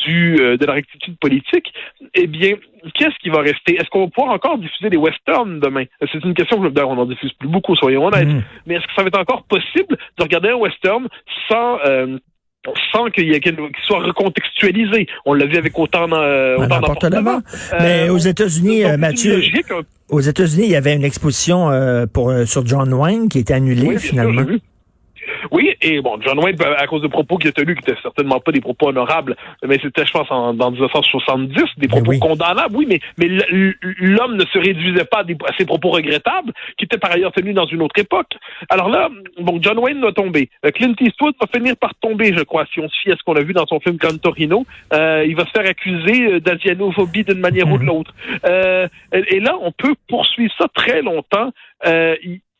du, 0.05 0.37
euh, 0.39 0.57
de 0.57 0.65
la 0.65 0.73
rectitude 0.73 1.17
politique, 1.17 1.73
eh 2.13 2.27
bien, 2.27 2.55
qu'est-ce 2.93 3.17
qui 3.21 3.29
va 3.29 3.39
rester? 3.39 3.75
Est-ce 3.75 3.89
qu'on 3.89 4.05
va 4.05 4.11
pouvoir 4.13 4.33
encore 4.33 4.57
diffuser 4.57 4.89
des 4.89 4.97
westerns 4.97 5.59
demain? 5.59 5.85
C'est 6.11 6.23
une 6.23 6.33
question 6.33 6.61
que 6.61 6.67
d'ailleurs 6.69 6.89
on 6.89 6.95
n'en 6.95 7.05
diffuse 7.05 7.33
plus 7.33 7.49
beaucoup, 7.49 7.75
soyons 7.75 8.05
honnêtes. 8.05 8.27
Mm. 8.27 8.43
Mais 8.65 8.75
est-ce 8.75 8.87
que 8.87 8.93
ça 8.95 9.01
va 9.03 9.07
être 9.07 9.19
encore 9.19 9.43
possible 9.43 9.97
de 10.17 10.23
regarder 10.23 10.49
un 10.49 10.55
western 10.55 11.07
sans 11.49 11.79
euh, 11.85 12.17
sans 12.91 13.05
qu'il 13.09 13.33
soit 13.85 13.99
recontextualisé? 13.99 15.07
On 15.25 15.33
l'a 15.33 15.45
vu 15.45 15.57
avec 15.57 15.77
autant, 15.77 16.11
euh, 16.11 16.57
autant. 16.57 17.41
Mais 17.79 18.09
aux 18.09 18.17
États-Unis, 18.17 18.83
euh, 18.83 18.97
Mathieu, 18.97 19.41
aux 20.09 20.21
États-Unis, 20.21 20.65
il 20.65 20.71
y 20.71 20.75
avait 20.75 20.95
une 20.95 21.05
exposition 21.05 21.69
euh, 21.69 22.05
pour 22.05 22.33
sur 22.45 22.65
John 22.65 22.93
Wayne 22.93 23.29
qui 23.29 23.39
était 23.39 23.53
annulée 23.53 23.97
finalement. 23.97 24.43
Oui, 25.51 25.75
et 25.81 26.01
bon, 26.01 26.19
John 26.21 26.39
Wayne, 26.39 26.57
à 26.77 26.87
cause 26.87 27.01
de 27.01 27.07
propos 27.07 27.37
qu'il 27.37 27.49
a 27.49 27.53
tenus, 27.53 27.75
qui 27.75 27.89
étaient 27.89 27.99
certainement 28.01 28.39
pas 28.39 28.51
des 28.51 28.61
propos 28.61 28.89
honorables, 28.89 29.35
mais 29.65 29.79
c'était, 29.81 30.05
je 30.05 30.11
pense, 30.11 30.29
en, 30.29 30.53
1970, 30.53 31.63
des 31.77 31.87
propos 31.87 32.13
condamnables, 32.19 32.75
oui, 32.75 32.85
mais, 32.87 32.99
mais 33.17 33.27
l'homme 33.99 34.35
ne 34.35 34.45
se 34.45 34.57
réduisait 34.57 35.05
pas 35.05 35.21
à, 35.21 35.57
ses 35.57 35.65
propos 35.65 35.89
regrettables, 35.89 36.53
qui 36.77 36.85
étaient 36.85 36.97
par 36.97 37.11
ailleurs 37.11 37.31
tenus 37.31 37.55
dans 37.55 37.65
une 37.65 37.81
autre 37.81 37.99
époque. 37.99 38.33
Alors 38.69 38.89
là, 38.89 39.09
bon, 39.39 39.59
John 39.61 39.79
Wayne 39.79 40.01
va 40.01 40.11
tomber. 40.11 40.49
Euh, 40.65 40.71
Clint 40.71 40.95
Eastwood 40.99 41.35
va 41.39 41.47
finir 41.47 41.75
par 41.77 41.93
tomber, 41.95 42.33
je 42.35 42.43
crois, 42.43 42.65
si 42.73 42.79
on 42.79 42.89
se 42.89 42.99
fie 43.01 43.11
à 43.11 43.15
ce 43.15 43.23
qu'on 43.23 43.35
a 43.35 43.41
vu 43.41 43.53
dans 43.53 43.65
son 43.65 43.79
film 43.79 43.97
Gran 43.97 44.17
Torino. 44.17 44.65
Euh, 44.93 45.25
il 45.27 45.35
va 45.35 45.45
se 45.45 45.51
faire 45.51 45.67
accuser 45.67 46.33
euh, 46.33 46.39
d'asianophobie 46.39 47.23
d'une 47.23 47.39
manière 47.39 47.67
ou 47.71 47.77
de 47.77 47.83
mhm. 47.83 47.87
l'autre. 47.87 48.13
Euh, 48.45 48.87
et 49.13 49.39
là, 49.39 49.57
on 49.61 49.71
peut 49.71 49.95
poursuivre 50.07 50.53
ça 50.57 50.67
très 50.73 51.01
longtemps. 51.01 51.51
Euh, 51.85 52.15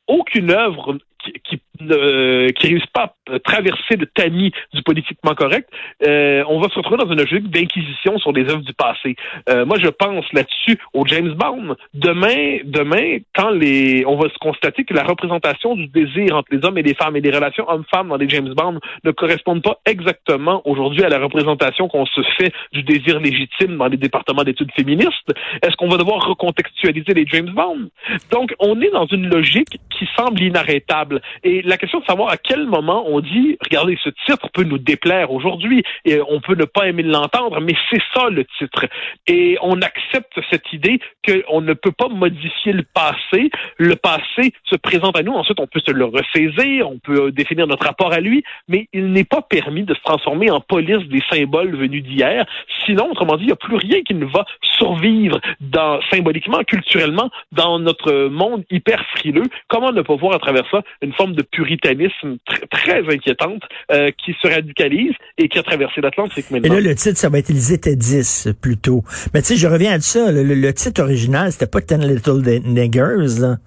aucune 0.08 0.52
œuvre 0.52 0.98
qui, 1.44 1.58
qui 1.58 1.62
euh, 1.92 2.48
réussissent 2.60 2.86
pas 2.94 3.16
à 3.32 3.40
traverser 3.40 3.96
le 3.98 4.06
tamis 4.08 4.52
du 4.74 4.82
politiquement 4.84 5.36
correct, 5.36 5.70
euh, 6.06 6.44
on 6.48 6.60
va 6.60 6.70
se 6.70 6.76
retrouver 6.76 6.98
dans 6.98 7.12
une 7.12 7.20
logique 7.20 7.50
d'inquisition 7.50 8.18
sur 8.20 8.34
des 8.34 8.44
œuvres 8.50 8.64
du 8.64 8.74
passé. 8.74 9.16
Euh, 9.50 9.66
moi, 9.66 9.78
je 9.82 9.90
pense 9.90 10.26
là-dessus 10.34 10.78
au 10.94 11.06
James 11.06 11.34
Bond. 11.34 11.76
Demain, 11.94 12.60
demain, 12.64 13.18
quand 13.36 13.50
les, 13.50 14.06
on 14.06 14.18
va 14.18 14.30
se 14.30 14.38
constater 14.40 14.84
que 14.84 14.94
la 14.94 15.04
représentation 15.04 15.76
du 15.76 15.88
désir 15.88 16.36
entre 16.36 16.50
les 16.52 16.64
hommes 16.66 16.78
et 16.78 16.84
les 16.84 16.94
femmes 16.94 17.16
et 17.16 17.22
des 17.22 17.32
relations 17.32 17.70
hommes-femmes 17.70 18.10
dans 18.10 18.18
les 18.18 18.30
James 18.30 18.54
Bond 18.56 18.80
ne 19.04 19.12
correspondent 19.12 19.64
pas 19.64 19.80
exactement 19.86 20.62
aujourd'hui 20.66 21.04
à 21.04 21.10
la 21.10 21.20
représentation 21.20 21.88
qu'on 21.88 22.06
se 22.06 22.22
fait 22.38 22.52
du 22.74 22.84
désir 22.84 23.20
légitime 23.20 23.78
dans 23.78 23.88
les 23.88 23.98
départements 23.98 24.44
d'études 24.44 24.72
féministes, 24.76 25.32
est-ce 25.62 25.76
qu'on 25.76 25.90
va 25.90 25.98
devoir 25.98 26.26
recontextualiser 26.28 27.14
les 27.14 27.26
James 27.28 27.50
Bond? 27.50 27.90
Donc, 28.32 28.54
on 28.60 28.80
est 28.82 28.92
dans 28.92 29.06
une 29.08 29.28
logique 29.30 29.80
qui 29.90 30.08
semble 30.16 30.42
inarrêtable. 30.42 31.17
Et 31.44 31.62
la 31.62 31.78
question 31.78 32.00
de 32.00 32.06
savoir 32.06 32.30
à 32.30 32.38
quel 32.38 32.66
moment 32.66 33.06
on 33.08 33.20
dit, 33.20 33.58
regardez, 33.62 33.98
ce 34.04 34.10
titre 34.26 34.50
peut 34.54 34.64
nous 34.64 34.78
déplaire 34.78 35.32
aujourd'hui 35.32 35.84
et 36.06 36.20
on 36.28 36.40
peut 36.40 36.56
ne 36.56 36.66
pas 36.66 36.88
aimer 36.88 37.04
l'entendre, 37.04 37.60
mais 37.62 37.74
c'est 37.90 38.02
ça 38.14 38.30
le 38.30 38.46
titre. 38.58 38.86
Et 39.28 39.58
on 39.62 39.82
accepte 39.82 40.40
cette 40.50 40.72
idée 40.74 41.00
qu'on 41.26 41.62
ne 41.62 41.74
peut 41.74 41.92
pas 41.92 42.08
modifier 42.08 42.74
le 42.74 42.84
passé. 42.84 43.50
Le 43.78 43.96
passé 43.96 44.54
se 44.66 44.76
présente 44.76 45.18
à 45.18 45.24
nous, 45.24 45.34
ensuite 45.34 45.60
on 45.60 45.68
peut 45.68 45.82
se 45.86 45.92
le 45.92 46.06
ressaisir, 46.06 46.90
on 46.90 47.00
peut 47.00 47.32
définir 47.32 47.68
notre 47.68 47.86
rapport 47.86 48.14
à 48.14 48.20
lui, 48.20 48.44
mais 48.68 48.88
il 48.94 49.12
n'est 49.12 49.24
pas 49.24 49.42
permis 49.42 49.84
de 49.84 49.94
se 49.94 50.02
transformer 50.02 50.50
en 50.52 50.60
police 50.60 51.08
des 51.10 51.22
symboles 51.32 51.76
venus 51.76 52.04
d'hier. 52.04 52.46
Sinon, 52.86 53.12
autrement 53.12 53.38
dit, 53.38 53.44
il 53.44 53.48
n'y 53.48 53.54
a 53.54 53.58
plus 53.58 53.76
rien 53.76 54.02
qui 54.02 54.14
ne 54.14 54.26
va 54.26 54.46
survivre 54.62 55.40
dans, 55.60 56.00
symboliquement, 56.12 56.64
culturellement, 56.64 57.30
dans 57.52 57.80
notre 57.80 58.28
monde 58.28 58.64
hyper 58.70 59.04
frileux. 59.16 59.44
Comment 59.68 59.92
ne 59.92 60.02
pas 60.02 60.16
voir 60.16 60.36
à 60.36 60.40
travers 60.40 60.64
ça 60.72 60.82
une 61.08 61.14
forme 61.14 61.34
de 61.34 61.42
puritanisme 61.42 62.38
très 62.70 63.00
inquiétante 63.00 63.64
euh, 63.92 64.12
qui 64.24 64.36
se 64.42 64.48
radicalise 64.48 65.14
et 65.38 65.48
qui 65.48 65.58
a 65.58 65.64
traversé 65.64 66.02
l'Atlantique 66.02 66.52
maintenant. 66.52 66.74
Et 66.74 66.82
là, 66.82 66.90
le 66.90 66.96
titre, 66.96 67.18
ça 67.18 67.30
va 67.30 67.40
être 67.40 67.50
Ils 67.50 67.74
étaient 67.74 67.96
10 67.96 68.50
plutôt. 68.62 69.04
Mais 69.34 69.42
tu 69.42 69.48
sais, 69.48 69.56
je 69.56 69.68
reviens 69.68 69.94
à 69.94 70.00
ça. 70.00 70.32
Le, 70.32 70.74
titre 70.74 71.02
original, 71.02 71.52
c'était 71.52 71.68
pas 71.68 71.82
Ten 71.82 72.06
Little 72.06 72.42
Niggers. 72.66 73.40
Là. 73.40 73.58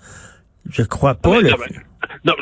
Je 0.70 0.82
crois 0.82 1.14
pas. 1.14 1.38
Ah, 1.42 1.56
non, 2.24 2.34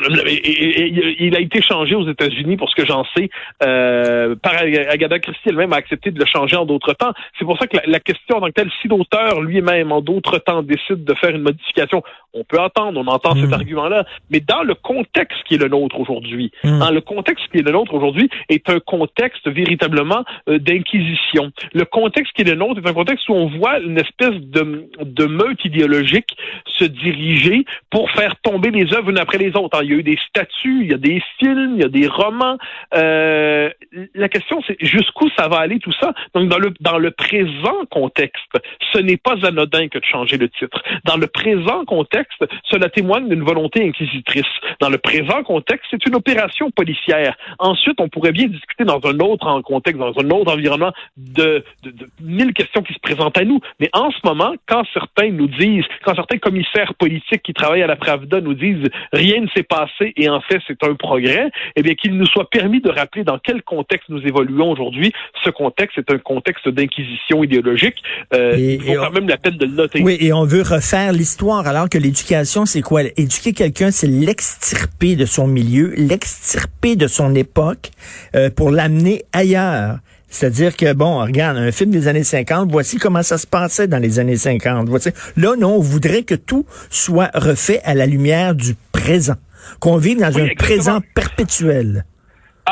il 1.19 1.35
a 1.35 1.39
été 1.39 1.61
changé 1.61 1.95
aux 1.95 2.07
États-Unis, 2.07 2.57
pour 2.57 2.69
ce 2.69 2.75
que 2.75 2.85
j'en 2.85 3.05
sais, 3.15 3.29
euh, 3.63 4.35
par 4.35 4.53
Agatha 4.57 5.19
Christie 5.19 5.49
elle-même 5.49 5.73
a 5.73 5.77
accepté 5.77 6.11
de 6.11 6.19
le 6.19 6.25
changer 6.25 6.55
en 6.55 6.65
d'autres 6.65 6.93
temps. 6.93 7.13
C'est 7.37 7.45
pour 7.45 7.57
ça 7.57 7.67
que 7.67 7.77
la, 7.85 7.99
question 7.99 8.37
en 8.37 8.41
tant 8.41 8.47
que 8.47 8.51
telle, 8.53 8.71
si 8.81 8.87
l'auteur 8.87 9.41
lui-même 9.41 9.91
en 9.91 10.01
d'autres 10.01 10.37
temps 10.39 10.63
décide 10.63 11.03
de 11.03 11.13
faire 11.13 11.31
une 11.31 11.41
modification, 11.41 12.03
on 12.33 12.43
peut 12.43 12.59
entendre, 12.59 12.99
on 12.99 13.07
entend 13.07 13.35
cet 13.35 13.49
hmm. 13.49 13.53
argument-là, 13.53 14.05
mais 14.29 14.39
dans 14.39 14.63
le 14.63 14.75
contexte 14.75 15.43
qui 15.45 15.55
est 15.55 15.57
le 15.57 15.67
nôtre 15.67 15.99
aujourd'hui, 15.99 16.51
hmm. 16.63 16.79
dans 16.79 16.91
le 16.91 17.01
contexte 17.01 17.47
qui 17.51 17.59
est 17.59 17.63
le 17.63 17.71
nôtre 17.71 17.93
aujourd'hui 17.93 18.29
est 18.49 18.69
un 18.69 18.79
contexte 18.79 19.47
véritablement 19.47 20.23
euh, 20.47 20.59
d'inquisition. 20.59 21.51
Le 21.73 21.85
contexte 21.85 22.33
qui 22.33 22.41
est 22.41 22.49
le 22.49 22.55
nôtre 22.55 22.81
est 22.83 22.89
un 22.89 22.93
contexte 22.93 23.27
où 23.29 23.33
on 23.33 23.47
voit 23.47 23.79
une 23.79 23.97
espèce 23.97 24.35
de, 24.35 24.89
de 25.01 25.25
meute 25.25 25.63
idéologique 25.65 26.35
se 26.65 26.85
diriger 26.85 27.65
pour 27.89 28.09
faire 28.11 28.35
tomber 28.41 28.71
les 28.71 28.93
œuvres 28.93 29.09
une 29.09 29.17
après 29.17 29.37
les 29.37 29.55
autres. 29.55 29.68
Il 29.81 29.89
y 29.89 29.93
a 29.93 29.97
eu 29.97 30.03
des 30.03 30.17
statues, 30.27 30.81
il 30.81 30.91
y 30.91 30.93
a 30.93 30.97
des 30.97 31.21
films, 31.37 31.75
il 31.75 31.81
y 31.81 31.85
a 31.85 31.89
des 31.89 32.07
romans. 32.07 32.57
Euh, 32.95 33.69
la 34.15 34.29
question, 34.29 34.61
c'est 34.67 34.77
jusqu'où 34.79 35.29
ça 35.37 35.47
va 35.47 35.57
aller 35.57 35.79
tout 35.79 35.93
ça? 35.93 36.13
Donc, 36.33 36.49
dans 36.49 36.59
le, 36.59 36.73
dans 36.79 36.97
le 36.97 37.11
présent 37.11 37.85
contexte, 37.89 38.53
ce 38.93 38.99
n'est 38.99 39.17
pas 39.17 39.35
anodin 39.45 39.87
que 39.87 39.99
de 39.99 40.05
changer 40.05 40.37
le 40.37 40.49
titre. 40.49 40.81
Dans 41.05 41.17
le 41.17 41.27
présent 41.27 41.85
contexte, 41.85 42.43
cela 42.65 42.89
témoigne 42.89 43.29
d'une 43.29 43.43
volonté 43.43 43.87
inquisitrice. 43.87 44.43
Dans 44.79 44.89
le 44.89 44.97
présent 44.97 45.43
contexte, 45.43 45.87
c'est 45.91 46.05
une 46.05 46.15
opération 46.15 46.71
policière. 46.71 47.35
Ensuite, 47.59 47.99
on 47.99 48.09
pourrait 48.09 48.31
bien 48.31 48.47
discuter 48.47 48.83
dans 48.83 48.99
un 49.05 49.19
autre 49.19 49.61
contexte, 49.61 49.99
dans 49.99 50.17
un 50.17 50.29
autre 50.31 50.53
environnement, 50.53 50.91
de, 51.17 51.63
de, 51.83 51.91
de 51.91 52.07
mille 52.21 52.53
questions 52.53 52.81
qui 52.81 52.93
se 52.93 52.99
présentent 52.99 53.37
à 53.37 53.45
nous. 53.45 53.59
Mais 53.79 53.89
en 53.93 54.11
ce 54.11 54.19
moment, 54.23 54.53
quand 54.67 54.83
certains 54.93 55.29
nous 55.31 55.47
disent, 55.47 55.85
quand 56.03 56.15
certains 56.15 56.37
commissaires 56.37 56.93
politiques 56.95 57.43
qui 57.43 57.53
travaillent 57.53 57.83
à 57.83 57.87
la 57.87 57.95
Pravda 57.95 58.41
nous 58.41 58.53
disent 58.53 58.89
rien 59.13 59.41
ne 59.41 59.47
s'est 59.47 59.58
passé 59.63 60.13
et 60.15 60.29
en 60.29 60.41
fait 60.41 60.59
c'est 60.67 60.83
un 60.83 60.95
progrès, 60.95 61.49
eh 61.75 61.81
bien 61.81 61.95
qu'il 61.95 62.17
nous 62.17 62.25
soit 62.25 62.49
permis 62.49 62.81
de 62.81 62.89
rappeler 62.89 63.23
dans 63.23 63.39
quel 63.39 63.63
contexte 63.63 64.09
nous 64.09 64.21
évoluons 64.21 64.71
aujourd'hui. 64.71 65.11
Ce 65.43 65.49
contexte 65.49 65.97
est 65.97 66.11
un 66.11 66.17
contexte 66.17 66.67
d'inquisition 66.69 67.43
idéologique. 67.43 67.95
Euh, 68.33 68.55
il 68.57 68.81
faut 68.81 69.01
quand 69.01 69.11
même 69.11 69.27
la 69.27 69.37
peine 69.37 69.57
de 69.57 69.65
le 69.65 69.73
noter. 69.73 70.01
Oui, 70.01 70.17
et 70.19 70.33
on 70.33 70.45
veut 70.45 70.61
refaire 70.61 71.11
l'histoire 71.11 71.67
alors 71.67 71.89
que 71.89 71.97
l'éducation, 71.97 72.65
c'est 72.65 72.81
quoi? 72.81 73.03
Éduquer 73.17 73.53
quelqu'un, 73.53 73.91
c'est 73.91 74.07
l'extirper 74.07 75.15
de 75.15 75.25
son 75.25 75.47
milieu, 75.47 75.93
l'extirper 75.95 76.95
de 76.95 77.07
son 77.07 77.35
époque 77.35 77.91
euh, 78.35 78.49
pour 78.49 78.71
l'amener 78.71 79.23
ailleurs. 79.33 79.97
C'est-à-dire 80.29 80.77
que, 80.77 80.93
bon, 80.93 81.19
regarde, 81.21 81.57
un 81.57 81.71
film 81.71 81.89
des 81.89 82.07
années 82.07 82.23
50, 82.23 82.71
voici 82.71 82.97
comment 82.97 83.23
ça 83.23 83.37
se 83.37 83.47
passait 83.47 83.87
dans 83.87 83.97
les 83.97 84.19
années 84.19 84.37
50. 84.37 84.87
Voici. 84.87 85.09
Là, 85.35 85.55
non, 85.57 85.75
on 85.75 85.79
voudrait 85.79 86.23
que 86.23 86.35
tout 86.35 86.65
soit 86.89 87.31
refait 87.33 87.81
à 87.83 87.95
la 87.95 88.05
lumière 88.05 88.53
du 88.53 88.75
présent, 88.91 89.35
qu'on 89.79 89.97
vive 89.97 90.19
dans 90.19 90.37
un 90.37 90.47
présent 90.55 91.01
perpétuel. 91.13 92.05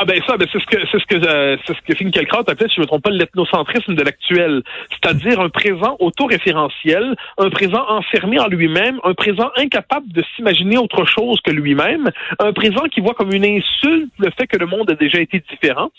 Ah 0.00 0.04
ben 0.04 0.22
ça, 0.28 0.36
ben 0.36 0.46
c'est 0.52 0.60
ce 0.60 0.66
que 0.66 0.76
c'est 0.92 0.98
ce 1.00 1.06
que 1.06 1.26
euh, 1.26 1.56
c'est 1.66 1.74
ce 1.74 1.82
que 1.82 1.92
Finkielkraut 1.96 2.44
appelait, 2.46 2.68
si 2.68 2.76
je 2.76 2.80
ne 2.80 2.84
me 2.84 2.86
trompe 2.86 3.02
pas, 3.02 3.10
l'ethnocentrisme 3.10 3.96
de 3.96 4.02
l'actuel, 4.04 4.62
c'est-à-dire 4.90 5.40
un 5.40 5.48
présent 5.48 5.96
autoréférentiel, 5.98 7.16
un 7.36 7.50
présent 7.50 7.84
enfermé 7.88 8.38
en 8.38 8.46
lui-même, 8.46 9.00
un 9.02 9.14
présent 9.14 9.50
incapable 9.56 10.06
de 10.12 10.22
s'imaginer 10.36 10.78
autre 10.78 11.04
chose 11.04 11.40
que 11.40 11.50
lui-même, 11.50 12.10
un 12.38 12.52
présent 12.52 12.84
qui 12.92 13.00
voit 13.00 13.14
comme 13.14 13.32
une 13.32 13.44
insulte 13.44 14.12
le 14.18 14.30
fait 14.38 14.46
que 14.46 14.56
le 14.56 14.66
monde 14.66 14.88
a 14.88 14.94
déjà 14.94 15.18
été 15.18 15.42
différent, 15.50 15.90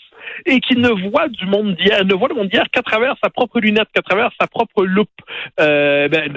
et 0.46 0.60
qui 0.60 0.76
ne 0.76 0.88
voit 0.88 1.28
du 1.28 1.46
monde 1.46 1.74
d'hier, 1.74 2.04
ne 2.04 2.14
voit 2.14 2.28
le 2.28 2.34
monde 2.34 2.48
d'hier 2.48 2.64
qu'à 2.72 2.82
travers 2.82 3.16
sa 3.22 3.30
propre 3.30 3.60
lunette, 3.60 3.88
qu'à 3.94 4.02
travers 4.02 4.30
sa 4.40 4.46
propre 4.46 4.84
loupe. 4.84 5.08
Euh, 5.58 6.08
ben, 6.08 6.32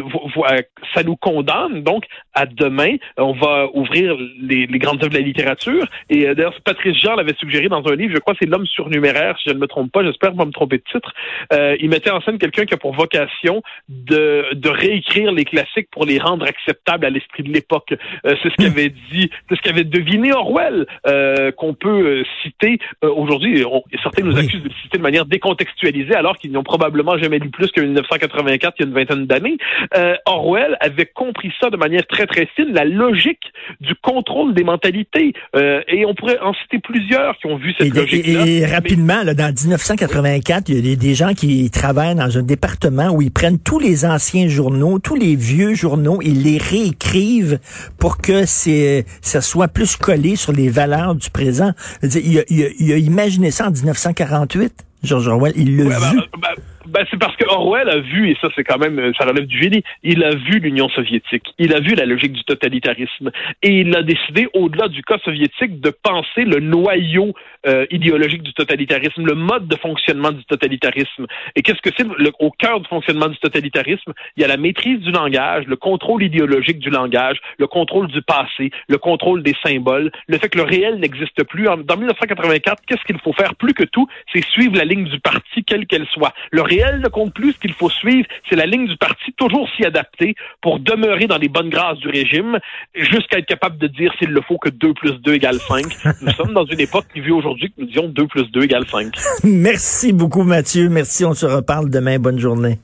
ça 0.94 1.04
nous 1.04 1.16
condamne 1.16 1.84
donc 1.84 2.06
à 2.34 2.46
demain. 2.46 2.96
On 3.18 3.34
va 3.34 3.68
ouvrir 3.74 4.16
les, 4.42 4.68
les 4.68 4.80
grandes 4.80 5.02
œuvres 5.04 5.14
de 5.14 5.18
la 5.18 5.24
littérature. 5.24 5.86
Et 6.10 6.28
euh, 6.28 6.36
d'ailleurs, 6.36 6.56
Patrice 6.64 6.98
Jean 7.02 7.16
l'avait 7.16 7.36
suggéré 7.36 7.53
dans 7.70 7.86
un 7.88 7.96
livre, 7.96 8.14
je 8.14 8.20
crois 8.20 8.34
c'est 8.40 8.50
L'homme 8.54 8.68
surnuméraire, 8.68 9.36
si 9.42 9.50
je 9.50 9.54
ne 9.56 9.60
me 9.60 9.68
trompe 9.68 9.92
pas, 9.92 10.04
j'espère 10.04 10.34
pas 10.36 10.46
me 10.46 10.52
tromper 10.52 10.78
de 10.78 10.84
titre. 10.92 11.12
Euh, 11.54 11.76
il 11.80 11.90
mettait 11.90 12.12
en 12.12 12.22
scène 12.22 12.38
quelqu'un 12.38 12.66
qui 12.66 12.74
a 12.76 12.78
pour 12.78 12.94
vocation 12.94 13.64
de, 13.90 14.54
de 14.54 14.70
réécrire 14.70 15.32
les 15.32 15.44
classiques 15.46 15.88
pour 15.92 16.06
les 16.06 16.20
rendre 16.20 16.46
acceptables 16.46 17.06
à 17.06 17.10
l'esprit 17.10 17.42
de 17.42 17.52
l'époque. 17.52 17.94
Euh, 18.26 18.36
c'est 18.44 18.50
ce 18.50 18.56
qu'avait 18.58 18.94
dit, 19.12 19.32
c'est 19.50 19.56
ce 19.56 19.62
qu'avait 19.62 19.86
deviné 19.86 20.34
Orwell, 20.34 20.86
euh, 21.08 21.52
qu'on 21.52 21.74
peut 21.74 21.90
euh, 21.90 22.24
citer 22.44 22.78
aujourd'hui 23.02 23.62
et 23.62 23.98
certains 24.02 24.24
nous 24.24 24.38
accusent 24.38 24.62
de 24.62 24.70
le 24.70 24.76
citer 24.84 24.98
de 24.98 25.04
manière 25.04 25.26
décontextualisée 25.26 26.16
alors 26.16 26.38
qu'ils 26.38 26.52
n'ont 26.52 26.64
probablement 26.64 27.18
jamais 27.18 27.40
lu 27.40 27.50
plus 27.50 27.72
que 27.72 27.82
1984 27.82 28.76
il 28.80 28.82
y 28.82 28.86
a 28.86 28.88
une 28.88 28.94
vingtaine 28.94 29.26
d'années. 29.26 29.58
Euh, 29.96 30.16
Orwell 30.26 30.78
avait 30.80 31.06
compris 31.06 31.52
ça 31.62 31.70
de 31.70 31.78
manière 31.78 32.06
très 32.08 32.26
très 32.26 32.48
fine, 32.56 32.74
la 32.74 32.86
logique 32.86 33.52
du 33.82 33.96
contrôle 33.96 34.54
des 34.54 34.64
mentalités. 34.64 35.34
Euh, 35.56 35.82
et 35.88 36.06
on 36.06 36.14
pourrait 36.14 36.40
en 36.40 36.54
citer 36.54 36.80
plusieurs 36.80 37.38
qui 37.44 37.52
ont 37.52 37.58
vu 37.58 37.74
cette 37.78 37.94
logique. 37.94 38.26
-là. 38.26 38.48
Et, 38.48 38.66
rapidement, 38.66 39.24
là, 39.24 39.34
dans 39.34 39.54
1984, 39.54 40.70
il 40.70 40.88
y 40.88 40.94
a 40.94 40.96
des, 40.96 41.16
gens 41.16 41.34
qui 41.34 41.70
travaillent 41.70 42.16
dans 42.16 42.38
un 42.38 42.42
département 42.42 43.10
où 43.12 43.22
ils 43.22 43.32
prennent 43.32 43.60
tous 43.60 43.80
les 43.80 44.06
anciens 44.06 44.48
journaux, 44.48 45.00
tous 45.00 45.16
les 45.16 45.36
vieux 45.36 45.74
journaux, 45.76 46.20
ils 46.22 46.42
les 46.44 46.58
réécrivent 46.58 47.60
pour 48.00 48.18
que 48.18 48.46
ça 48.46 49.42
soit 49.42 49.68
plus 49.68 49.96
collé 49.96 50.36
sur 50.36 50.54
les 50.54 50.70
valeurs 50.70 51.16
du 51.16 51.30
présent. 51.30 51.72
Il 52.02 52.40
a, 52.40 52.44
il 52.50 52.64
a, 52.64 52.68
il 52.80 52.92
a 52.92 52.98
imaginé 52.98 53.52
ça 53.52 53.68
en 53.68 53.72
1948, 53.72 54.74
George 55.04 55.28
Orwell, 55.28 55.54
il 55.56 55.78
l'a 55.78 55.84
vu. 55.84 56.18
Ben, 56.18 56.24
ben, 56.42 56.64
ben, 56.94 57.08
c'est 57.10 57.18
parce 57.18 57.36
que 57.36 57.46
Orwell 57.48 57.90
a 57.90 57.98
vu, 57.98 58.30
et 58.30 58.38
ça 58.40 58.50
c'est 58.56 58.64
quand 58.64 58.78
même, 58.78 59.14
ça 59.18 59.26
relève 59.26 59.48
du 59.48 59.60
génie, 59.60 59.84
il 60.04 60.24
a 60.24 60.36
vu 60.36 60.60
l'Union 60.60 60.90
soviétique, 60.90 61.44
il 61.58 61.74
a 61.74 61.80
vu 61.80 61.96
la 61.96 62.06
logique 62.06 62.34
du 62.34 62.44
totalitarisme, 62.44 63.32
et 63.64 63.80
il 63.80 63.96
a 63.98 64.04
décidé, 64.04 64.48
au-delà 64.54 64.90
du 64.90 65.02
cas 65.02 65.18
soviétique, 65.26 65.82
de 65.82 65.90
penser 65.90 66.46
le 66.46 66.60
noyau 66.60 67.34
euh, 67.66 67.88
idéologique 67.90 68.44
du 68.44 68.54
totalitarisme, 68.54 69.26
le 69.26 69.34
mode 69.34 69.68
de 69.68 69.76
fonctionnement 69.78 70.32
du 70.32 70.46
totalitarisme. 70.46 71.26
Et 71.56 71.64
qu'est-ce 71.64 71.82
que 71.82 71.90
c'est 71.98 72.06
au 72.40 72.52
cœur 72.52 72.80
du 72.80 72.88
fonctionnement 72.88 73.28
du 73.28 73.38
totalitarisme? 73.38 74.14
Il 74.38 74.42
y 74.42 74.44
a 74.44 74.48
la 74.48 74.58
maîtrise 74.58 75.00
du 75.00 75.12
langage, 75.12 75.66
le 75.66 75.78
contrôle 75.78 76.22
idéologique 76.22 76.78
du 76.78 76.92
langage, 76.92 77.38
le 77.58 77.66
contrôle 77.66 78.08
du 78.08 78.22
passé, 78.22 78.70
le 78.88 79.00
contrôle 79.00 79.42
des 79.42 79.56
symboles, 79.66 80.12
le 80.28 80.38
fait 80.38 80.50
que 80.50 80.60
le 80.60 80.64
réel 80.64 81.00
n'existe 81.00 81.44
plus. 81.46 81.64
Dans 81.64 81.98
1984, 81.98 82.84
qu'est-ce 82.86 83.04
qu'il 83.06 83.18
faut 83.20 83.34
faire 83.34 83.56
plus 83.56 83.74
que 83.74 83.84
tout? 83.84 84.08
C'est 84.32 84.46
suivre 84.46 84.78
la 84.78 84.86
ligne 84.86 85.06
du 85.06 85.20
parti, 85.20 85.64
quelle 85.66 85.88
qu'elle 85.88 86.06
soit. 86.14 86.34
Le 86.52 86.62
réel 86.62 86.83
ne 86.92 87.08
compte 87.08 87.34
plus. 87.34 87.54
Ce 87.54 87.60
qu'il 87.60 87.74
faut 87.74 87.90
suivre, 87.90 88.28
c'est 88.50 88.56
la 88.56 88.66
ligne 88.66 88.88
du 88.88 88.98
parti, 88.98 89.34
toujours 89.38 89.70
s'y 89.76 89.86
adapter 89.86 90.36
pour 90.62 90.80
demeurer 90.80 91.28
dans 91.28 91.38
les 91.38 91.50
bonnes 91.50 91.70
grâces 91.70 91.98
du 92.00 92.10
régime, 92.10 92.60
jusqu'à 92.96 93.40
être 93.40 93.46
capable 93.46 93.78
de 93.78 93.88
dire 93.88 94.14
s'il 94.20 94.30
le 94.30 94.42
faut 94.42 94.58
que 94.58 94.70
2 94.70 94.94
plus 94.94 95.14
2 95.22 95.34
égale 95.34 95.60
5. 95.60 95.86
Nous 96.22 96.32
sommes 96.38 96.54
dans 96.54 96.66
une 96.66 96.80
époque 96.80 97.06
qui 97.14 97.22
vit 97.22 97.32
aujourd'hui 97.32 97.70
que 97.70 97.82
nous 97.82 97.88
disions 97.88 98.08
2 98.08 98.28
plus 98.28 98.52
2 98.52 98.64
égale 98.64 98.86
5. 98.88 99.14
Merci 99.44 100.14
beaucoup, 100.14 100.44
Mathieu. 100.44 100.90
Merci. 100.90 101.26
On 101.26 101.34
se 101.34 101.46
reparle 101.46 101.90
demain. 101.90 102.20
Bonne 102.20 102.40
journée. 102.40 102.80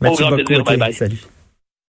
Mathieu 0.00 0.24
Au 0.24 0.28
grand 0.28 0.36
plaisir. 0.36 0.64
Bye 0.64 0.76
bye. 0.78 0.92
Salut. 0.92 1.22